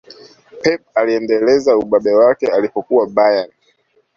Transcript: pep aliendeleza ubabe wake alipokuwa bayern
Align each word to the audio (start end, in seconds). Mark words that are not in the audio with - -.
pep 0.61 0.81
aliendeleza 0.95 1.77
ubabe 1.77 2.11
wake 2.19 2.47
alipokuwa 2.47 3.07
bayern 3.07 3.51